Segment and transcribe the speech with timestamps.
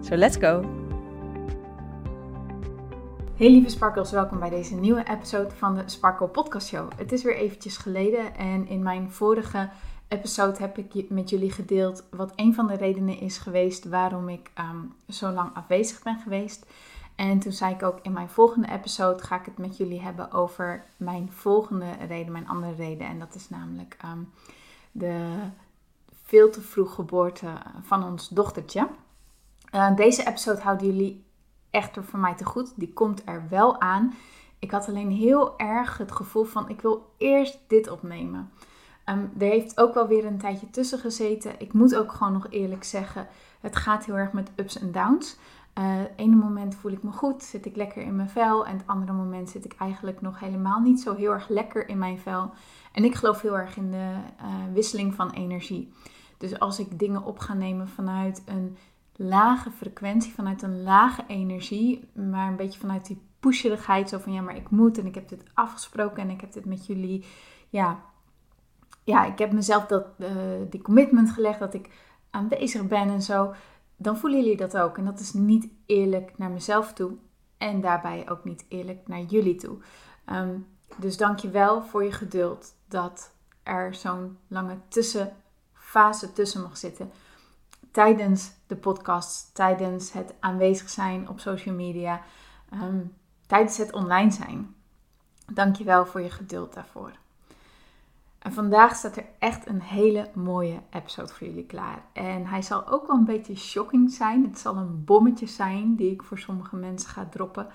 [0.00, 0.64] So let's go!
[3.36, 6.90] Hey lieve Sparkles, welkom bij deze nieuwe episode van de Sparkle Podcast Show.
[6.96, 9.70] Het is weer eventjes geleden en in mijn vorige
[10.08, 14.50] episode heb ik met jullie gedeeld wat een van de redenen is geweest waarom ik
[14.54, 14.76] ehm,
[15.08, 16.66] zo lang afwezig ben geweest.
[17.14, 20.32] En toen zei ik ook in mijn volgende episode ga ik het met jullie hebben
[20.32, 23.06] over mijn volgende reden, mijn andere reden.
[23.06, 24.20] En dat is namelijk ehm,
[24.92, 25.34] de
[26.22, 27.46] veel te vroeg geboorte
[27.82, 28.88] van ons dochtertje.
[29.74, 31.24] Uh, deze episode houden jullie
[31.70, 32.72] echter voor mij te goed.
[32.76, 34.14] Die komt er wel aan.
[34.58, 38.50] Ik had alleen heel erg het gevoel van ik wil eerst dit opnemen.
[39.04, 41.60] Um, er heeft ook wel weer een tijdje tussen gezeten.
[41.60, 43.26] Ik moet ook gewoon nog eerlijk zeggen,
[43.60, 45.36] het gaat heel erg met ups en downs.
[45.78, 48.66] Uh, het ene moment voel ik me goed, zit ik lekker in mijn vel.
[48.66, 51.98] En het andere moment zit ik eigenlijk nog helemaal niet zo heel erg lekker in
[51.98, 52.50] mijn vel.
[52.92, 55.92] En ik geloof heel erg in de uh, wisseling van energie.
[56.38, 58.76] Dus als ik dingen op ga nemen vanuit een
[59.20, 64.40] lage frequentie, vanuit een lage energie, maar een beetje vanuit die pusherigheid, zo van ja,
[64.40, 67.24] maar ik moet en ik heb dit afgesproken en ik heb dit met jullie,
[67.68, 68.00] ja,
[69.04, 70.28] ja, ik heb mezelf dat, uh,
[70.70, 71.88] die commitment gelegd dat ik
[72.30, 73.54] aanwezig ben en zo,
[73.96, 74.98] dan voelen jullie dat ook.
[74.98, 77.12] En dat is niet eerlijk naar mezelf toe
[77.58, 79.76] en daarbij ook niet eerlijk naar jullie toe.
[80.32, 86.76] Um, dus dank je wel voor je geduld dat er zo'n lange tussenfase tussen mag
[86.76, 87.10] zitten
[87.90, 92.20] tijdens de podcast, tijdens het aanwezig zijn op social media,
[92.74, 93.14] um,
[93.46, 94.74] tijdens het online zijn.
[95.52, 97.12] Dankjewel voor je geduld daarvoor.
[98.38, 102.04] En vandaag staat er echt een hele mooie episode voor jullie klaar.
[102.12, 104.44] En hij zal ook wel een beetje shocking zijn.
[104.44, 107.66] Het zal een bommetje zijn die ik voor sommige mensen ga droppen.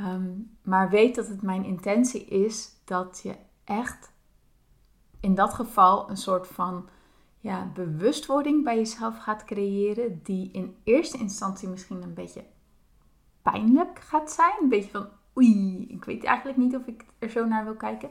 [0.00, 4.12] Um, maar weet dat het mijn intentie is dat je echt
[5.20, 6.88] in dat geval een soort van
[7.40, 12.44] ja, bewustwording bij jezelf gaat creëren, die in eerste instantie misschien een beetje
[13.42, 14.52] pijnlijk gaat zijn.
[14.60, 18.10] Een beetje van oei, ik weet eigenlijk niet of ik er zo naar wil kijken.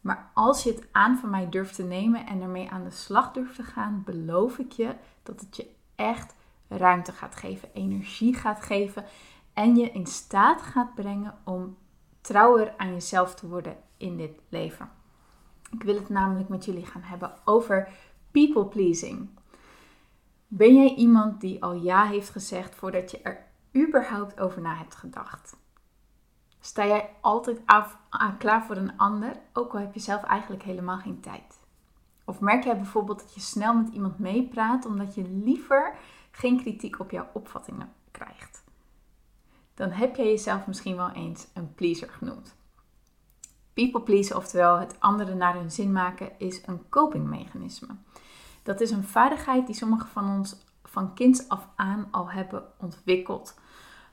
[0.00, 3.32] Maar als je het aan van mij durft te nemen en ermee aan de slag
[3.32, 6.34] durft te gaan, beloof ik je dat het je echt
[6.68, 9.04] ruimte gaat geven, energie gaat geven
[9.52, 11.76] en je in staat gaat brengen om
[12.20, 14.90] trouwer aan jezelf te worden in dit leven.
[15.70, 17.88] Ik wil het namelijk met jullie gaan hebben over
[18.30, 19.28] people pleasing.
[20.46, 23.46] Ben jij iemand die al ja heeft gezegd voordat je er
[23.76, 25.56] überhaupt over na hebt gedacht?
[26.60, 27.98] Sta jij altijd af,
[28.38, 31.58] klaar voor een ander, ook al heb je zelf eigenlijk helemaal geen tijd?
[32.24, 35.96] Of merk jij bijvoorbeeld dat je snel met iemand meepraat omdat je liever
[36.30, 38.64] geen kritiek op jouw opvattingen krijgt?
[39.74, 42.56] Dan heb jij jezelf misschien wel eens een pleaser genoemd.
[43.78, 47.88] People pleasen, oftewel het andere naar hun zin maken, is een copingmechanisme.
[48.62, 53.58] Dat is een vaardigheid die sommigen van ons van kinds af aan al hebben ontwikkeld.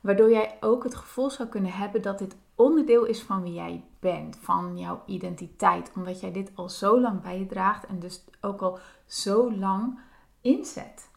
[0.01, 3.83] Waardoor jij ook het gevoel zou kunnen hebben dat dit onderdeel is van wie jij
[3.99, 5.91] bent, van jouw identiteit.
[5.95, 9.99] Omdat jij dit al zo lang bij je draagt en dus ook al zo lang
[10.41, 11.09] inzet.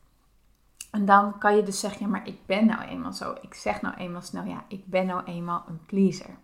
[0.90, 3.34] En dan kan je dus zeggen, ja, maar ik ben nou eenmaal zo.
[3.40, 6.36] Ik zeg nou eenmaal snel, ja, ik ben nou eenmaal een pleaser.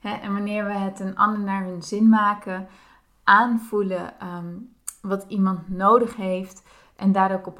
[0.00, 2.68] En wanneer we het een ander naar hun zin maken,
[3.24, 4.54] aanvoelen ehm,
[5.02, 6.62] wat iemand nodig heeft
[6.96, 7.58] en daar ook op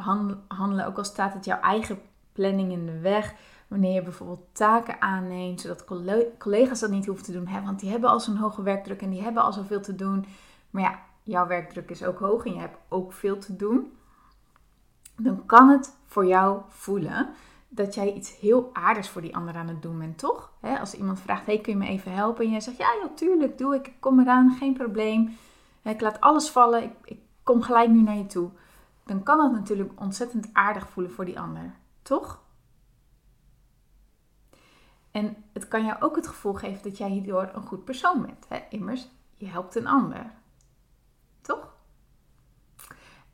[0.48, 1.98] handelen, ook al staat het jouw eigen
[2.32, 3.34] planning in de weg.
[3.68, 5.84] Wanneer je bijvoorbeeld taken aanneemt, zodat
[6.38, 9.10] collega's dat niet hoeven te doen, hè, want die hebben al zo'n hoge werkdruk en
[9.10, 10.26] die hebben al zoveel te doen.
[10.70, 13.92] Maar ja, jouw werkdruk is ook hoog en je hebt ook veel te doen.
[15.16, 17.28] Dan kan het voor jou voelen
[17.68, 20.52] dat jij iets heel aardigs voor die ander aan het doen bent, toch?
[20.80, 22.44] als iemand vraagt, hey, kun je me even helpen?
[22.44, 25.36] En jij zegt, ja, natuurlijk, doe ik, kom eraan, geen probleem
[25.90, 28.50] ik laat alles vallen, ik, ik kom gelijk nu naar je toe.
[29.04, 32.42] Dan kan dat natuurlijk ontzettend aardig voelen voor die ander, toch?
[35.10, 38.62] En het kan jou ook het gevoel geven dat jij hierdoor een goed persoon bent.
[38.70, 40.32] Immers, je helpt een ander.
[41.40, 41.76] Toch?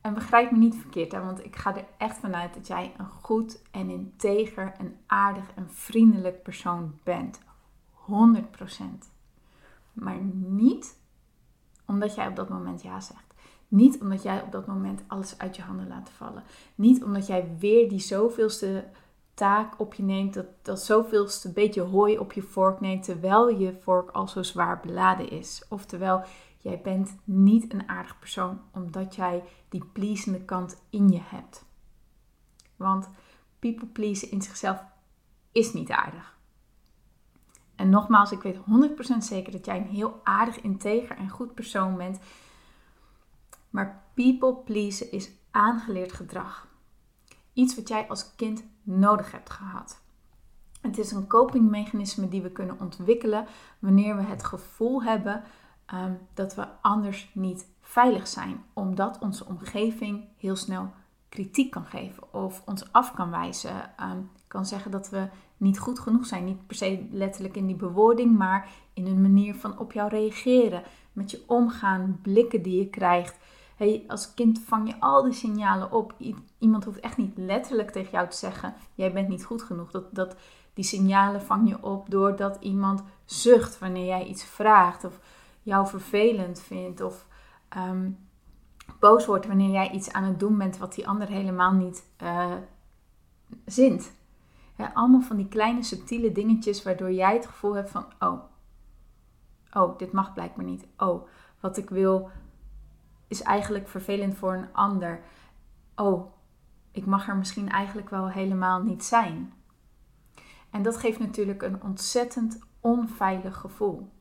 [0.04, 1.20] En begrijp me niet verkeerd, hè?
[1.24, 5.70] want ik ga er echt vanuit dat jij een goed en integer en aardig en
[5.70, 7.40] vriendelijk persoon bent.
[8.10, 8.84] 100%.
[9.92, 10.98] Maar niet
[11.86, 13.34] omdat jij op dat moment ja zegt.
[13.68, 16.42] Niet omdat jij op dat moment alles uit je handen laat vallen.
[16.74, 18.84] Niet omdat jij weer die zoveelste
[19.34, 23.78] taak op je neemt, dat, dat zoveelste beetje hooi op je vork neemt, terwijl je
[23.80, 25.64] vork al zo zwaar beladen is.
[25.68, 26.22] Oftewel,
[26.64, 31.64] jij bent niet een aardig persoon omdat jij die pleasende kant in je hebt.
[32.76, 33.08] Want
[33.58, 34.84] people pleasen in zichzelf
[35.52, 36.38] is niet aardig.
[37.74, 41.96] En nogmaals, ik weet 100% zeker dat jij een heel aardig, integer en goed persoon
[41.96, 42.18] bent.
[43.70, 46.68] Maar people pleasen is aangeleerd gedrag.
[47.52, 50.00] Iets wat jij als kind nodig hebt gehad.
[50.80, 53.46] Het is een copingmechanisme die we kunnen ontwikkelen
[53.78, 55.44] wanneer we het gevoel hebben
[55.94, 60.90] um, dat we anders niet veilig zijn, omdat onze omgeving heel snel
[61.28, 65.98] kritiek kan geven of ons af kan wijzen, um, kan zeggen dat we niet goed
[65.98, 66.44] genoeg zijn.
[66.44, 70.82] Niet per se letterlijk in die bewoording, maar in een manier van op jou reageren,
[71.12, 73.38] met je omgaan, blikken die je krijgt.
[73.76, 76.14] Hey, als kind vang je al die signalen op.
[76.58, 79.90] Iemand hoeft echt niet letterlijk tegen jou te zeggen: jij bent niet goed genoeg.
[79.90, 80.36] Dat, dat,
[80.74, 85.20] die signalen vang je op doordat iemand zucht wanneer jij iets vraagt, of
[85.64, 87.26] jou vervelend vindt, of
[87.68, 88.10] ehm,
[88.98, 92.54] boos wordt wanneer jij iets aan het doen bent wat die ander helemaal niet uh,
[93.64, 94.12] zint.
[94.94, 98.40] allemaal van die kleine subtiele dingetjes waardoor jij het gevoel hebt van: oh,
[99.72, 100.86] oh, dit mag blijkbaar niet.
[100.96, 101.26] Oh,
[101.60, 102.30] wat ik wil
[103.28, 105.20] is eigenlijk vervelend voor een ander.
[105.96, 106.32] Oh,
[106.90, 109.52] ik mag er misschien eigenlijk wel helemaal niet zijn.
[110.70, 114.12] En dat geeft natuurlijk een ontzettend onveilig gevoel.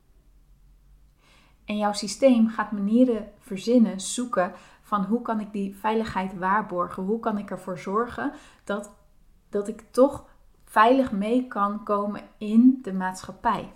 [1.64, 4.52] En jouw systeem gaat manieren verzinnen, zoeken
[4.82, 7.02] van hoe kan ik die veiligheid waarborgen?
[7.02, 8.32] Hoe kan ik ervoor zorgen
[8.64, 8.90] dat,
[9.48, 10.24] dat ik toch
[10.64, 13.72] veilig mee kan komen in de maatschappij?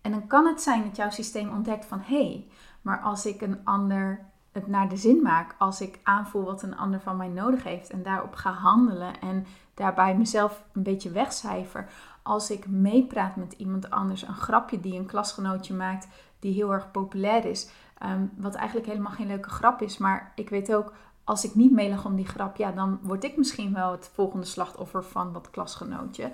[0.00, 2.46] En dan kan het zijn dat jouw systeem ontdekt van hé, hey,
[2.82, 6.76] maar als ik een ander het naar de zin maak, als ik aanvoel wat een
[6.76, 11.88] ander van mij nodig heeft en daarop ga handelen en daarbij mezelf een beetje wegcijfer,
[12.22, 16.08] als ik meepraat met iemand anders, een grapje die een klasgenootje maakt
[16.46, 17.68] die heel erg populair is,
[18.02, 20.92] um, wat eigenlijk helemaal geen leuke grap is, maar ik weet ook
[21.24, 24.46] als ik niet meelag om die grap, ja, dan word ik misschien wel het volgende
[24.46, 26.32] slachtoffer van dat klasgenootje.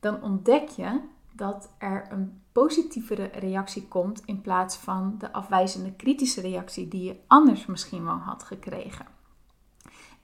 [0.00, 1.00] Dan ontdek je
[1.32, 7.16] dat er een positievere reactie komt in plaats van de afwijzende kritische reactie die je
[7.26, 9.06] anders misschien wel had gekregen.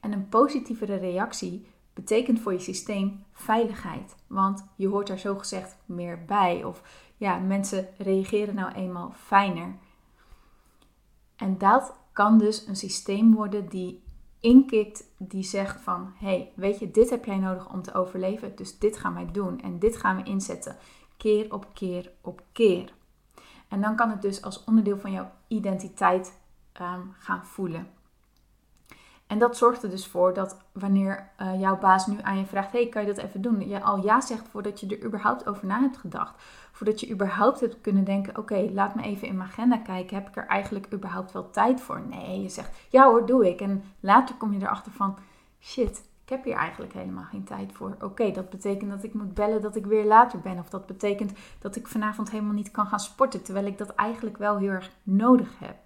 [0.00, 6.24] En een positievere reactie betekent voor je systeem veiligheid, want je hoort daar zogezegd meer
[6.24, 6.82] bij of
[7.18, 9.74] ja, mensen reageren nou eenmaal fijner.
[11.36, 14.02] En dat kan dus een systeem worden die
[14.40, 18.78] inkikt, die zegt van, hey, weet je, dit heb jij nodig om te overleven, dus
[18.78, 20.76] dit gaan wij doen en dit gaan we inzetten
[21.16, 22.92] keer op keer op keer.
[23.68, 26.38] En dan kan het dus als onderdeel van jouw identiteit
[26.72, 27.88] ehm, gaan voelen.
[29.28, 32.72] En dat zorgt er dus voor dat wanneer uh, jouw baas nu aan je vraagt:
[32.72, 33.68] hey, kan je dat even doen?
[33.68, 36.42] Je al ja zegt voordat je er überhaupt over na hebt gedacht.
[36.72, 40.16] Voordat je überhaupt hebt kunnen denken: oké, laat me even in mijn agenda kijken.
[40.16, 42.00] Heb ik er eigenlijk überhaupt wel tijd voor?
[42.08, 43.60] Nee, je zegt: ja hoor, doe ik.
[43.60, 45.16] En later kom je erachter van:
[45.60, 47.96] shit, ik heb hier eigenlijk helemaal geen tijd voor.
[48.00, 50.58] Oké, dat betekent dat ik moet bellen dat ik weer later ben.
[50.58, 53.42] Of dat betekent dat ik vanavond helemaal niet kan gaan sporten.
[53.42, 55.76] Terwijl ik dat eigenlijk wel heel erg nodig heb.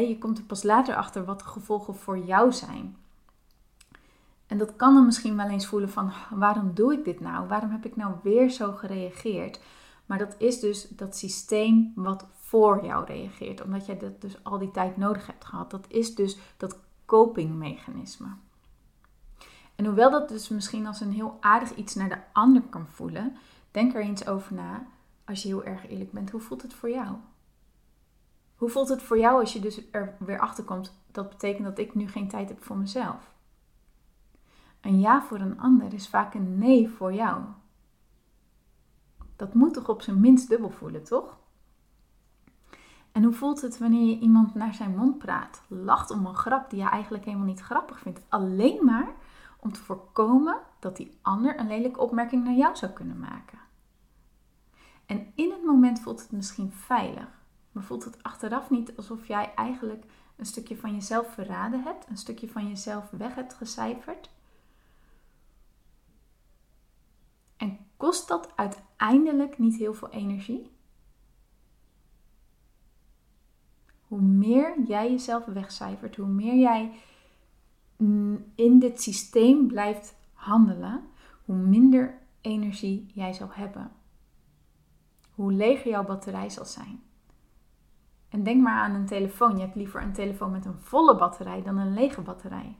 [0.00, 2.96] Je komt er pas later achter wat de gevolgen voor jou zijn.
[4.46, 7.48] En dat kan dan misschien wel eens voelen van waarom doe ik dit nou?
[7.48, 9.60] Waarom heb ik nou weer zo gereageerd?
[10.06, 13.62] Maar dat is dus dat systeem wat voor jou reageert.
[13.62, 15.70] Omdat jij dat dus al die tijd nodig hebt gehad.
[15.70, 18.28] Dat is dus dat copingmechanisme.
[19.74, 23.36] En hoewel dat dus misschien als een heel aardig iets naar de ander kan voelen,
[23.70, 24.86] denk er eens over na,
[25.24, 27.16] als je heel erg eerlijk bent, hoe voelt het voor jou?
[28.64, 31.78] Hoe voelt het voor jou als je dus er weer achter komt, dat betekent dat
[31.78, 33.34] ik nu geen tijd heb voor mezelf?
[34.80, 37.42] Een ja voor een ander is vaak een nee voor jou.
[39.36, 41.38] Dat moet toch op zijn minst dubbel voelen, toch?
[43.12, 46.70] En hoe voelt het wanneer je iemand naar zijn mond praat, lacht om een grap
[46.70, 49.14] die je eigenlijk helemaal niet grappig vindt, alleen maar
[49.60, 53.58] om te voorkomen dat die ander een lelijke opmerking naar jou zou kunnen maken.
[55.06, 57.43] En in het moment voelt het misschien veilig,
[57.74, 60.04] maar voelt het achteraf niet alsof jij eigenlijk
[60.36, 64.30] een stukje van jezelf verraden hebt, een stukje van jezelf weg hebt gecijferd?
[67.56, 70.70] En kost dat uiteindelijk niet heel veel energie?
[74.06, 76.92] Hoe meer jij jezelf wegcijfert, hoe meer jij
[78.54, 81.04] in dit systeem blijft handelen,
[81.44, 83.92] hoe minder energie jij zal hebben.
[85.34, 87.02] Hoe leger jouw batterij zal zijn.
[88.34, 89.56] En denk maar aan een telefoon.
[89.56, 92.78] Je hebt liever een telefoon met een volle batterij dan een lege batterij.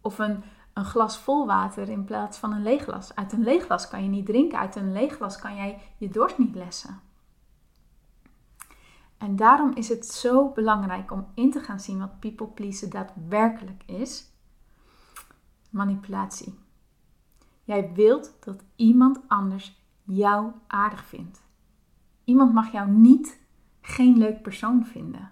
[0.00, 3.14] Of een, een glas vol water in plaats van een leeg glas.
[3.14, 4.58] Uit een leeg glas kan je niet drinken.
[4.58, 7.00] Uit een leeg glas kan jij je dorst niet lessen.
[9.18, 13.82] En daarom is het zo belangrijk om in te gaan zien wat people pleasen daadwerkelijk
[13.86, 14.32] is.
[15.70, 16.58] Manipulatie.
[17.64, 21.42] Jij wilt dat iemand anders jou aardig vindt.
[22.24, 23.44] Iemand mag jou niet
[23.86, 25.30] geen leuk persoon vinden.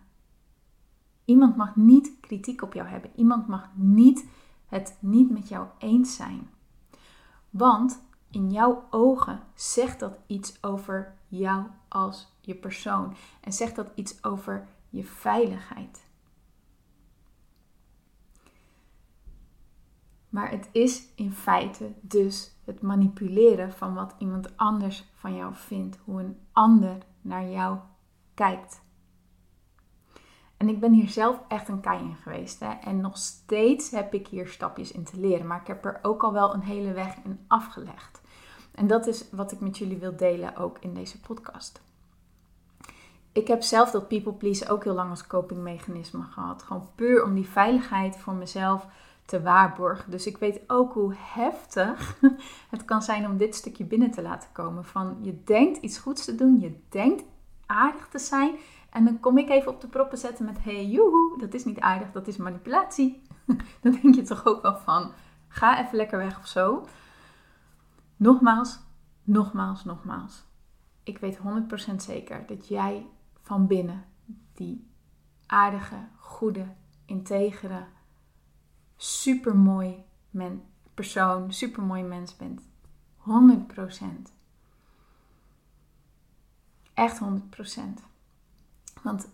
[1.25, 3.11] Iemand mag niet kritiek op jou hebben.
[3.15, 4.27] Iemand mag niet
[4.67, 6.51] het niet met jou eens zijn.
[7.51, 13.91] Want in jouw ogen zegt dat iets over jou als je persoon en zegt dat
[13.95, 16.07] iets over je veiligheid.
[20.29, 25.99] Maar het is in feite dus het manipuleren van wat iemand anders van jou vindt,
[26.05, 27.79] hoe een ander naar jou
[28.35, 28.83] kijkt.
[30.57, 32.61] En ik ben hier zelf echt een kei in geweest.
[32.61, 32.71] Hè?
[32.71, 35.47] En nog steeds heb ik hier stapjes in te leren.
[35.47, 38.21] Maar ik heb er ook al wel een hele weg in afgelegd.
[38.75, 41.83] En dat is wat ik met jullie wil delen ook in deze podcast.
[43.33, 46.63] Ik heb zelf dat people please ook heel lang als copingmechanisme gehad.
[46.63, 48.87] Gewoon puur om die veiligheid voor mezelf
[49.25, 50.11] te waarborgen.
[50.11, 52.19] Dus ik weet ook hoe heftig
[52.75, 54.85] het kan zijn om dit stukje binnen te laten komen.
[54.85, 57.25] Van je denkt iets goeds te doen, je denkt
[57.67, 58.55] aardig te zijn.
[58.91, 61.81] En dan kom ik even op de proppen zetten met: hey, joehoe, dat is niet
[61.81, 63.23] aardig, dat is manipulatie.
[63.83, 65.13] dan denk je toch ook wel van:
[65.49, 66.87] ga even lekker weg of zo.
[68.17, 68.81] Nogmaals,
[69.23, 70.45] nogmaals, nogmaals.
[71.03, 71.39] Ik weet
[71.93, 73.07] 100% zeker dat jij
[73.41, 74.05] van binnen
[74.53, 74.91] die
[75.47, 76.67] aardige, goede,
[77.07, 77.87] integere,
[78.97, 80.63] supermooi men,
[80.95, 82.63] persoon, supermooi mens bent.
[83.19, 84.34] 100%.
[86.95, 87.25] Echt 100%.
[89.03, 89.29] Want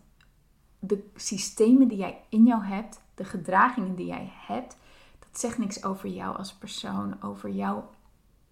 [0.79, 4.77] de systemen die jij in jou hebt, de gedragingen die jij hebt,
[5.19, 7.91] dat zegt niks over jou als persoon, over jouw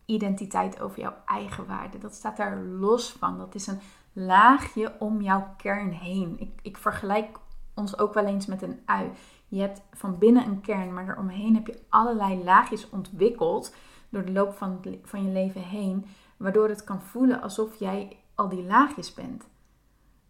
[0.05, 1.99] identiteit, over jouw eigen waarde.
[1.99, 3.39] Dat staat daar los van.
[3.39, 3.81] Dat is een
[4.13, 6.37] laagje om jouw kern heen.
[6.39, 7.39] Ik, ik vergelijk
[7.75, 9.11] ons ook wel eens met een ui.
[9.49, 13.75] Je hebt van binnen een kern, maar eromheen heb je allerlei laagjes ontwikkeld
[14.09, 18.49] door de loop van, van je leven heen, waardoor het kan voelen alsof jij al
[18.49, 19.45] die laagjes bent.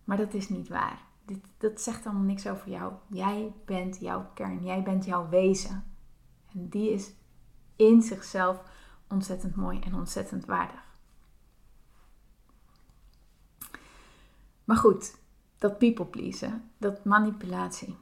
[0.05, 1.03] Maar dat is niet waar.
[1.25, 2.93] Dit, dat zegt allemaal niks over jou.
[3.07, 5.85] Jij bent jouw kern, jij bent jouw wezen.
[6.53, 7.13] En die is
[7.77, 8.63] in zichzelf
[9.09, 10.87] ontzettend mooi en ontzettend waardig.
[14.65, 15.19] Maar goed,
[15.59, 17.97] dat people pleasen, dat manipulatie.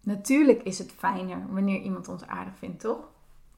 [0.00, 3.11] Natuurlijk is het fijner wanneer iemand ons aardig vindt, toch?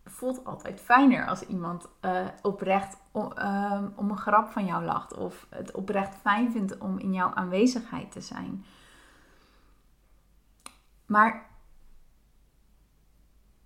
[0.05, 5.15] Voelt altijd fijner als iemand uh, oprecht uh, om een grap van jou lacht.
[5.15, 8.65] Of het oprecht fijn vindt om in jouw aanwezigheid te zijn.
[11.07, 11.51] Maar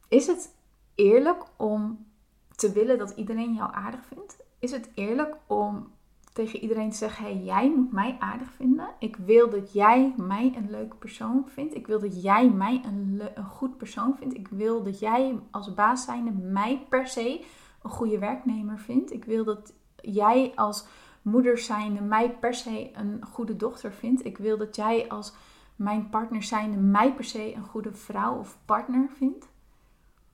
[0.08, 0.54] is het
[0.94, 2.06] eerlijk om
[2.54, 4.36] te willen dat iedereen jou aardig vindt?
[4.58, 5.92] Is het eerlijk om
[6.38, 8.88] tegen iedereen te zeggen: hey, jij moet mij aardig vinden.
[8.98, 11.74] Ik wil dat jij mij een leuke persoon vindt.
[11.74, 14.34] Ik wil dat jij mij een, een goed persoon vindt.
[14.34, 17.44] Ik wil dat jij als baas zijnde mij per se
[17.82, 19.12] een goede werknemer vindt.
[19.12, 20.86] Ik wil dat jij als
[21.22, 24.24] moeder zijnde mij per se een goede dochter vindt.
[24.24, 25.34] Ik wil dat jij als
[25.76, 29.48] mijn partner zijnde mij per se een goede vrouw of partner vindt.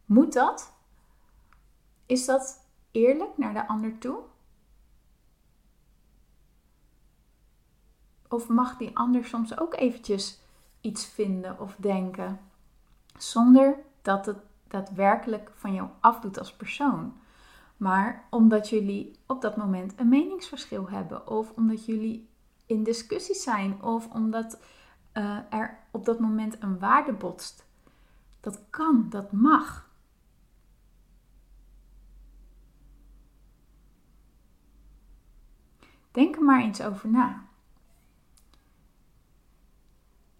[0.04, 0.72] Moet dat?
[2.06, 4.18] Is dat eerlijk naar de ander toe?
[8.34, 10.40] Of mag die ander soms ook eventjes
[10.80, 12.40] iets vinden of denken,
[13.18, 14.38] zonder dat het
[14.68, 17.16] daadwerkelijk van jou afdoet als persoon?
[17.76, 22.28] Maar omdat jullie op dat moment een meningsverschil hebben, of omdat jullie
[22.66, 24.62] in discussie zijn, of omdat
[25.12, 27.66] uh, er op dat moment een waarde botst.
[28.40, 29.90] Dat kan, dat mag.
[36.10, 37.52] Denk er maar eens over na.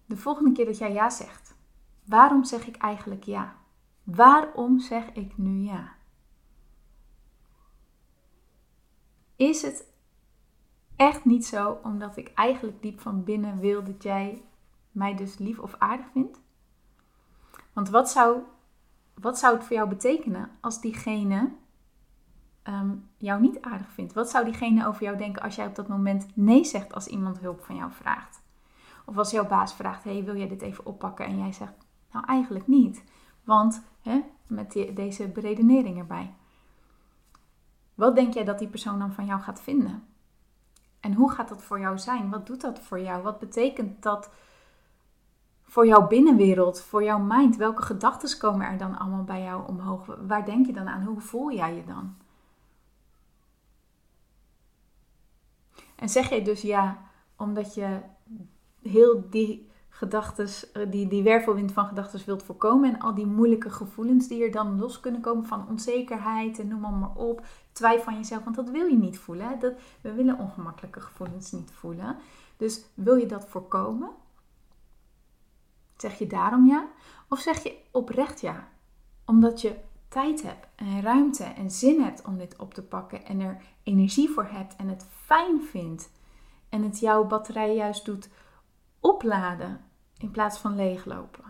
[0.05, 1.55] De volgende keer dat jij ja zegt,
[2.03, 3.55] waarom zeg ik eigenlijk ja?
[4.03, 5.95] Waarom zeg ik nu ja?
[9.35, 9.87] Is het
[10.95, 14.43] echt niet zo omdat ik eigenlijk diep van binnen wil dat jij
[14.91, 16.39] mij dus lief of aardig vindt?
[17.73, 18.41] Want wat zou,
[19.13, 21.51] wat zou het voor jou betekenen als diegene
[22.63, 24.13] um, jou niet aardig vindt?
[24.13, 27.39] Wat zou diegene over jou denken als jij op dat moment nee zegt als iemand
[27.39, 28.43] hulp van jou vraagt?
[29.05, 31.25] Of als jouw baas vraagt: hey, wil jij dit even oppakken?
[31.25, 31.73] En jij zegt:
[32.11, 33.03] Nou, eigenlijk niet.
[33.43, 36.33] Want hè, met deze beredenering erbij.
[37.95, 40.03] Wat denk jij dat die persoon dan van jou gaat vinden?
[40.99, 42.29] En hoe gaat dat voor jou zijn?
[42.29, 43.23] Wat doet dat voor jou?
[43.23, 44.29] Wat betekent dat
[45.63, 47.55] voor jouw binnenwereld, voor jouw mind?
[47.55, 50.05] Welke gedachten komen er dan allemaal bij jou omhoog?
[50.27, 51.03] Waar denk je dan aan?
[51.03, 52.15] Hoe voel jij je dan?
[55.95, 56.97] En zeg je dus ja,
[57.35, 57.99] omdat je
[58.89, 62.93] heel die gedachten, eh, die, die wervelwind van gedachten wilt voorkomen.
[62.93, 66.99] En al die moeilijke gevoelens die er dan los kunnen komen van onzekerheid en noem
[66.99, 67.45] maar, op.
[67.71, 69.59] Twijfel van jezelf, want dat wil je niet voelen.
[69.59, 72.17] Dat, we willen ongemakkelijke gevoelens niet voelen.
[72.57, 74.09] Dus wil je dat voorkomen?
[75.97, 76.87] Zeg je daarom ja?
[77.29, 78.67] Of zeg je oprecht ja?
[79.25, 79.75] Omdat je
[80.07, 84.29] tijd hebt en ruimte en zin hebt om dit op te pakken en er energie
[84.29, 86.09] voor hebt en het fijn vindt
[86.69, 88.29] en het jouw batterij juist doet
[89.05, 89.81] opladen
[90.17, 91.43] in plaats van leeglopen.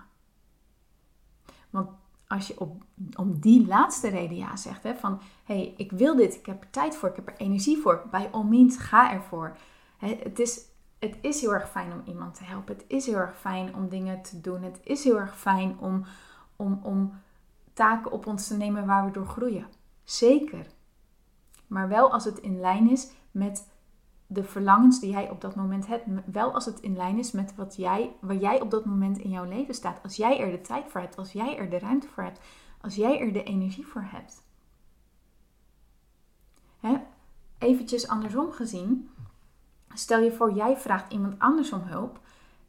[1.70, 1.90] Want
[2.28, 2.84] als je op,
[3.16, 6.62] om die laatste reden ja zegt, hè, van hé, hey, ik wil dit, ik heb
[6.62, 9.58] er tijd voor, ik heb er energie voor, bij all means ga ervoor.
[9.98, 10.62] Het, is,
[11.00, 13.90] het is heel erg fijn om iemand te helpen, het is heel erg fijn om
[13.90, 16.06] dingen te doen, het is heel erg fijn om,
[16.56, 17.22] om, om
[17.74, 19.68] taken op ons te nemen waar we door groeien.
[20.04, 20.68] Zeker.
[21.68, 23.68] Maar wel als het in lijn is met
[24.28, 27.56] de verlangens die jij op dat moment hebt, wel als het in lijn is met
[27.56, 30.00] wat jij, waar jij op dat moment in jouw leven staat.
[30.04, 32.40] Als jij er de tijd voor hebt, als jij er de ruimte voor hebt,
[32.82, 34.44] als jij er de energie voor hebt.
[36.80, 36.98] Hè?
[37.58, 39.10] Eventjes andersom gezien,
[39.94, 42.20] stel je voor jij vraagt iemand anders om hulp,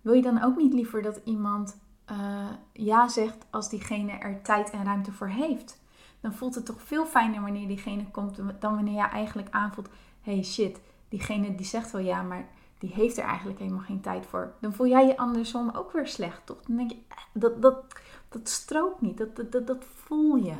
[0.00, 1.78] wil je dan ook niet liever dat iemand
[2.10, 5.80] uh, ja zegt als diegene er tijd en ruimte voor heeft?
[6.20, 9.88] Dan voelt het toch veel fijner wanneer diegene komt dan wanneer jij eigenlijk aanvoelt,
[10.20, 12.48] hey shit, diegene die zegt wel ja, maar
[12.78, 14.54] die heeft er eigenlijk helemaal geen tijd voor.
[14.60, 16.62] Dan voel jij je andersom ook weer slecht, toch?
[16.62, 17.84] Dan denk je, eh, dat, dat,
[18.28, 20.56] dat strookt niet, dat, dat, dat, voel je.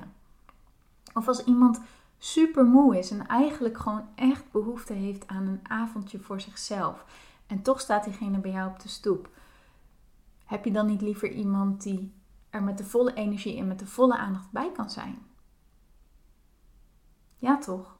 [1.14, 1.80] Of als iemand
[2.18, 7.04] super moe is en eigenlijk gewoon echt behoefte heeft aan een avondje voor zichzelf.
[7.46, 9.28] En toch staat diegene bij jou op de stoep.
[10.44, 12.12] Heb je dan niet liever iemand die
[12.50, 15.18] er met de volle energie en met de volle aandacht bij kan zijn?
[17.38, 17.95] Ja, toch?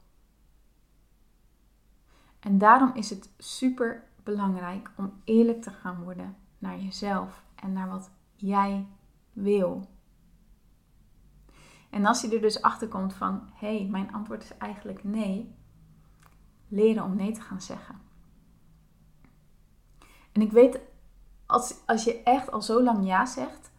[2.47, 7.89] En daarom is het super belangrijk om eerlijk te gaan worden naar jezelf en naar
[7.89, 8.87] wat jij
[9.33, 9.89] wil.
[11.89, 15.55] En als je er dus achter komt van hé, hey, mijn antwoord is eigenlijk nee,
[16.67, 17.95] leren om nee te gaan zeggen.
[20.31, 20.79] En ik weet,
[21.45, 23.71] als, als je echt al zo lang ja zegt,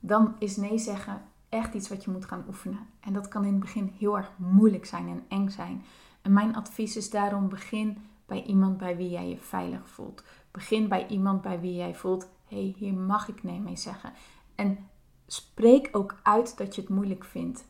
[0.00, 2.86] dan is nee zeggen echt iets wat je moet gaan oefenen.
[3.00, 5.84] En dat kan in het begin heel erg moeilijk zijn en eng zijn.
[6.22, 10.22] En mijn advies is daarom begin bij iemand bij wie jij je veilig voelt.
[10.50, 14.12] Begin bij iemand bij wie jij voelt, hé, hey, hier mag ik nee mee zeggen.
[14.54, 14.88] En
[15.26, 17.64] spreek ook uit dat je het moeilijk vindt.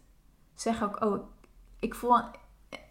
[0.55, 1.25] Zeg ook, oh,
[1.79, 2.19] ik voel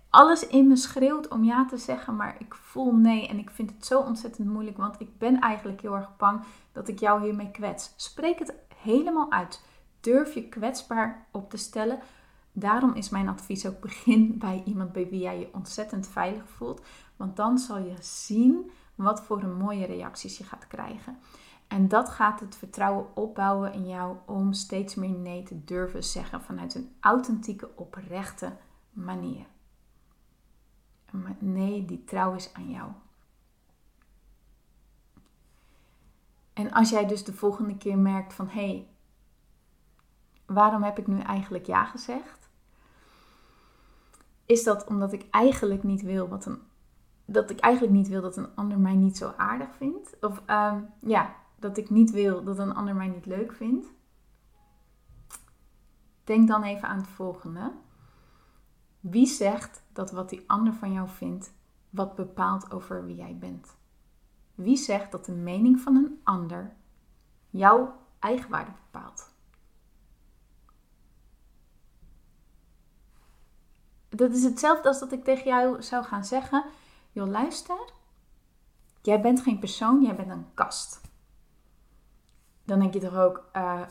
[0.09, 3.71] alles in me schreeuwt om ja te zeggen, maar ik voel nee en ik vind
[3.71, 7.51] het zo ontzettend moeilijk, want ik ben eigenlijk heel erg bang dat ik jou hiermee
[7.51, 7.93] kwets.
[7.95, 9.65] Spreek het helemaal uit.
[9.99, 11.99] Durf je kwetsbaar op te stellen.
[12.59, 16.81] Daarom is mijn advies ook begin bij iemand bij wie jij je ontzettend veilig voelt.
[17.15, 21.17] Want dan zal je zien wat voor een mooie reacties je gaat krijgen.
[21.67, 26.41] En dat gaat het vertrouwen opbouwen in jou om steeds meer nee te durven zeggen
[26.41, 28.51] vanuit een authentieke, oprechte
[28.91, 29.45] manier.
[31.39, 32.91] Nee die trouw is aan jou.
[36.53, 38.87] En als jij dus de volgende keer merkt van hé, hey,
[40.45, 42.38] waarom heb ik nu eigenlijk ja gezegd?
[44.49, 46.59] Is dat omdat ik eigenlijk niet wil wat een
[47.25, 50.17] dat ik eigenlijk niet wil dat een ander mij niet zo aardig vindt.
[50.21, 53.87] Of ehm, ja, dat ik niet wil dat een ander mij niet leuk vindt.
[56.23, 57.71] Denk dan even aan het volgende.
[58.99, 61.53] Wie zegt dat wat die ander van jou vindt,
[61.89, 63.75] wat bepaalt over wie jij bent?
[64.55, 66.73] Wie zegt dat de mening van een ander
[67.49, 69.33] jouw eigenwaarde bepaalt?
[74.19, 76.63] Dat is hetzelfde als dat ik tegen jou zou gaan zeggen:
[77.11, 77.79] joh luister,
[79.01, 81.01] jij bent geen persoon, jij bent een kast.
[82.65, 83.81] Dan denk je toch ook, uh,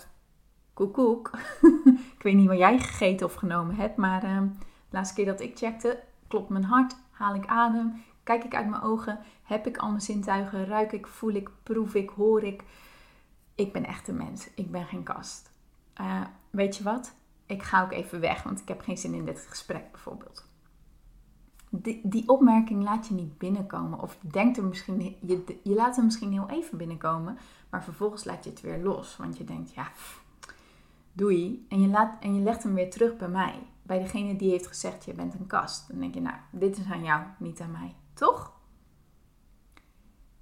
[0.74, 1.30] koekoek.
[2.16, 5.40] ik weet niet wat jij gegeten of genomen hebt, maar uh, de laatste keer dat
[5.40, 9.76] ik checkte, klopt mijn hart, haal ik adem, kijk ik uit mijn ogen, heb ik
[9.76, 12.64] al mijn zintuigen, ruik ik, voel ik, proef ik, hoor ik.
[13.54, 15.50] Ik ben echt een mens, ik ben geen kast.
[16.00, 17.14] Uh, weet je wat?
[17.48, 20.48] Ik ga ook even weg, want ik heb geen zin in dit gesprek bijvoorbeeld
[21.70, 24.00] die, die opmerking laat je niet binnenkomen.
[24.00, 27.38] Of denkt er misschien, je, je laat hem misschien heel even binnenkomen,
[27.70, 29.16] maar vervolgens laat je het weer los.
[29.16, 29.90] Want je denkt, ja,
[31.12, 31.66] doei.
[31.68, 33.62] En je, laat, en je legt hem weer terug bij mij.
[33.82, 35.88] Bij degene die heeft gezegd, je bent een kast.
[35.88, 37.94] Dan denk je, nou, dit is aan jou, niet aan mij.
[38.14, 38.52] Toch?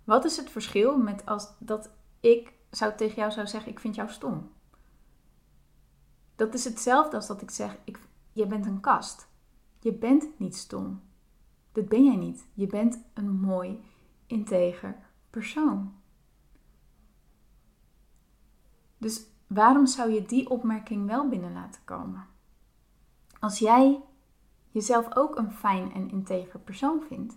[0.04, 1.90] Wat is het verschil met als dat
[2.20, 4.50] ik zou tegen jou zou zeggen: Ik vind jou stom?
[6.36, 7.98] Dat is hetzelfde als dat ik zeg: ik,
[8.32, 9.28] Je bent een kast.
[9.80, 11.00] Je bent niet stom.
[11.72, 12.46] Dat ben jij niet.
[12.54, 13.80] Je bent een mooi,
[14.26, 14.96] integer
[15.30, 15.94] persoon.
[18.98, 22.26] Dus waarom zou je die opmerking wel binnen laten komen?
[23.40, 24.00] Als jij
[24.70, 27.36] jezelf ook een fijn en integer persoon vindt,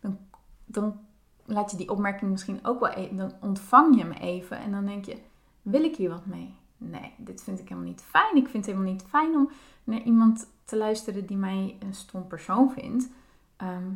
[0.00, 0.18] dan,
[0.64, 1.00] dan
[1.44, 4.86] laat je die opmerking misschien ook wel even, dan ontvang je hem even en dan
[4.86, 5.22] denk je,
[5.62, 6.54] wil ik hier wat mee?
[6.78, 8.36] Nee, dit vind ik helemaal niet fijn.
[8.36, 9.50] Ik vind het helemaal niet fijn om
[9.84, 13.08] naar iemand te luisteren die mij een stom persoon vindt.
[13.56, 13.92] Ehm,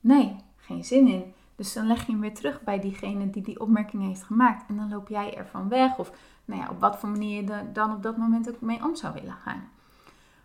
[0.00, 1.32] nee, geen zin in.
[1.54, 4.68] Dus dan leg je hem weer terug bij diegene die die opmerking heeft gemaakt.
[4.68, 5.98] En dan loop jij ervan weg.
[5.98, 6.12] Of
[6.44, 8.96] nou ja, op wat voor manier je er dan op dat moment ook mee om
[8.96, 9.68] zou willen gaan.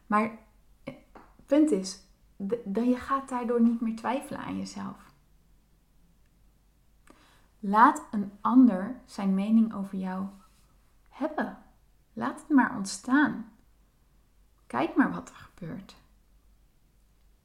[0.08, 0.38] Maar
[0.84, 0.96] het
[1.46, 2.00] punt is,
[2.64, 5.14] dat je gaat daardoor niet meer twijfelen aan jezelf.
[7.60, 10.26] Laat een ander zijn mening over jou
[11.16, 11.58] hebben.
[12.14, 13.52] Laat het maar ontstaan.
[14.68, 15.96] Kijk maar wat er gebeurt.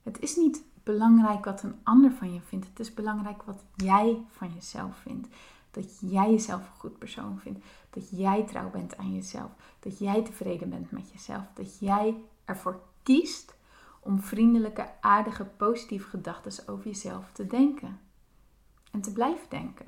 [0.03, 2.67] Het is niet belangrijk wat een ander van je vindt.
[2.67, 5.29] Het is belangrijk wat jij van jezelf vindt.
[5.71, 7.65] Dat jij jezelf een goed persoon vindt.
[7.91, 9.51] Dat jij trouw bent aan jezelf.
[9.81, 11.45] Dat jij tevreden bent met jezelf.
[11.55, 13.55] Dat jij ervoor kiest
[14.01, 18.01] om vriendelijke, aardige, positieve gedachten over jezelf te denken.
[18.91, 19.87] En te blijven denken.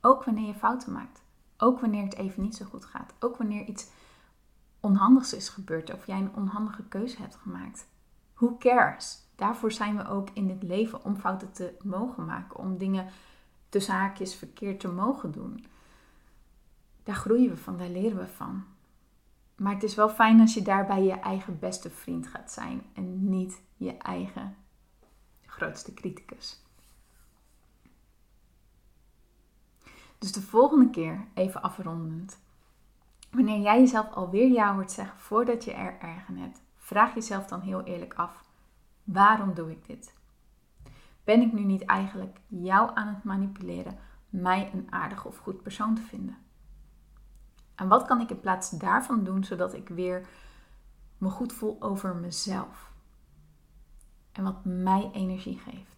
[0.00, 1.24] Ook wanneer je fouten maakt.
[1.56, 3.14] Ook wanneer het even niet zo goed gaat.
[3.18, 3.88] Ook wanneer iets
[4.80, 7.88] onhandigs is gebeurd of jij een onhandige keuze hebt gemaakt.
[8.34, 9.18] Who cares?
[9.34, 13.06] Daarvoor zijn we ook in dit leven om fouten te mogen maken, om dingen
[13.68, 15.66] tussen haakjes verkeerd te mogen doen.
[17.02, 18.64] Daar groeien we van, daar leren we van.
[19.56, 23.28] Maar het is wel fijn als je daarbij je eigen beste vriend gaat zijn en
[23.30, 24.56] niet je eigen
[25.46, 26.65] grootste criticus.
[30.18, 32.38] Dus de volgende keer, even afrondend,
[33.30, 37.60] wanneer jij jezelf alweer ja hoort zeggen voordat je er ergen hebt, vraag jezelf dan
[37.60, 38.44] heel eerlijk af:
[39.04, 40.14] waarom doe ik dit?
[41.24, 43.98] Ben ik nu niet eigenlijk jou aan het manipuleren
[44.28, 46.36] mij een aardig of goed persoon te vinden?
[47.74, 50.28] En wat kan ik in plaats daarvan doen zodat ik weer
[51.18, 52.92] me goed voel over mezelf?
[54.32, 55.95] En wat mij energie geeft.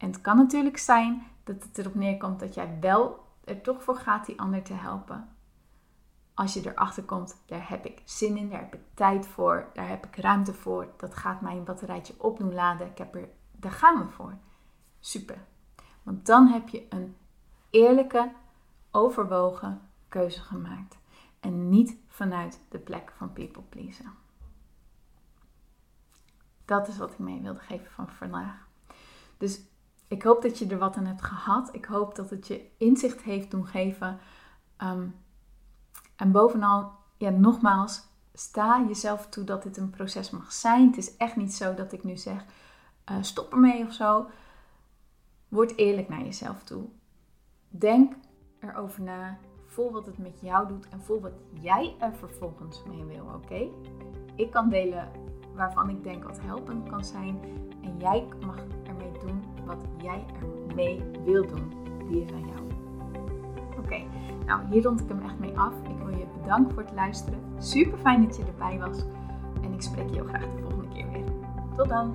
[0.00, 3.96] En het kan natuurlijk zijn dat het erop neerkomt dat jij wel er toch voor
[3.96, 5.28] gaat die ander te helpen.
[6.34, 9.88] Als je erachter komt, daar heb ik zin in, daar heb ik tijd voor, daar
[9.88, 10.88] heb ik ruimte voor.
[10.96, 12.86] Dat gaat mijn batterijtje opdoen laden.
[12.86, 14.34] Ik heb er, daar gaan we voor.
[15.00, 15.38] Super.
[16.02, 17.16] Want dan heb je een
[17.70, 18.32] eerlijke,
[18.90, 20.98] overwogen keuze gemaakt.
[21.40, 24.12] En niet vanuit de plek van people pleasen.
[26.64, 28.68] Dat is wat ik mee wilde geven van vandaag.
[29.36, 29.60] Dus
[30.10, 31.68] ik hoop dat je er wat aan hebt gehad.
[31.74, 34.18] Ik hoop dat het je inzicht heeft doen geven.
[34.76, 35.06] Ehm,
[36.16, 40.86] en bovenal, ja, nogmaals, sta jezelf toe dat dit een proces mag zijn.
[40.86, 42.44] Het is echt niet zo dat ik nu zeg,
[43.10, 44.26] uh, stop ermee of zo.
[45.48, 46.84] Word eerlijk naar jezelf toe.
[47.68, 48.14] Denk
[48.60, 49.38] erover na.
[49.66, 53.68] Voel wat het met jou doet en voel wat jij er vervolgens mee wil, oké?
[54.34, 55.08] Ik kan delen
[55.54, 57.40] waarvan ik denk wat helpend kan zijn.
[57.82, 58.56] En jij mag
[59.70, 60.24] wat jij
[60.68, 61.72] ermee wil doen.
[62.08, 62.60] Die is aan jou.
[63.78, 64.02] Oké,
[64.46, 65.72] nou hier rond ik hem echt mee af.
[65.82, 67.40] Ik wil je bedanken voor het luisteren.
[67.58, 69.04] Super fijn dat je erbij was.
[69.62, 71.24] En ik spreek je heel graag de volgende keer weer.
[71.76, 72.14] Tot dan!